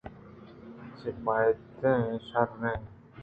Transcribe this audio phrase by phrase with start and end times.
[0.97, 2.79] چہ بیٛنگ ءَ شرپُرّیں